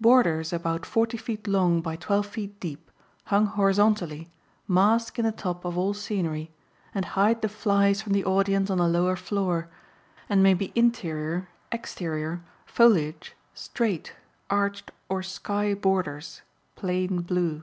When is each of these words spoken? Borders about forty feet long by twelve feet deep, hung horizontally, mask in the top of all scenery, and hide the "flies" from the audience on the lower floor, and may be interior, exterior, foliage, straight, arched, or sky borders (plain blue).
Borders 0.00 0.54
about 0.54 0.86
forty 0.86 1.18
feet 1.18 1.46
long 1.46 1.82
by 1.82 1.96
twelve 1.96 2.24
feet 2.24 2.58
deep, 2.60 2.90
hung 3.24 3.44
horizontally, 3.44 4.30
mask 4.66 5.18
in 5.18 5.26
the 5.26 5.32
top 5.32 5.66
of 5.66 5.76
all 5.76 5.92
scenery, 5.92 6.50
and 6.94 7.04
hide 7.04 7.42
the 7.42 7.48
"flies" 7.50 8.00
from 8.00 8.14
the 8.14 8.24
audience 8.24 8.70
on 8.70 8.78
the 8.78 8.88
lower 8.88 9.16
floor, 9.16 9.68
and 10.30 10.42
may 10.42 10.54
be 10.54 10.72
interior, 10.74 11.48
exterior, 11.70 12.40
foliage, 12.64 13.36
straight, 13.52 14.14
arched, 14.48 14.92
or 15.10 15.22
sky 15.22 15.74
borders 15.74 16.40
(plain 16.74 17.20
blue). 17.20 17.62